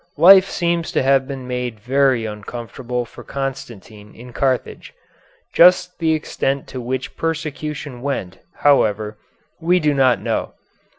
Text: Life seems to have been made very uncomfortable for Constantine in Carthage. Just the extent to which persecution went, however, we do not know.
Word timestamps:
Life 0.17 0.49
seems 0.49 0.91
to 0.93 1.03
have 1.03 1.27
been 1.27 1.47
made 1.47 1.79
very 1.79 2.25
uncomfortable 2.25 3.05
for 3.05 3.23
Constantine 3.23 4.15
in 4.15 4.33
Carthage. 4.33 4.95
Just 5.53 5.99
the 5.99 6.13
extent 6.15 6.65
to 6.69 6.81
which 6.81 7.15
persecution 7.15 8.01
went, 8.01 8.39
however, 8.65 9.19
we 9.59 9.79
do 9.79 9.93
not 9.93 10.19
know. 10.19 10.55